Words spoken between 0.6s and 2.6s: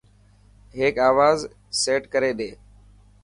هڪ آواز سيٽ ڪري ڏي.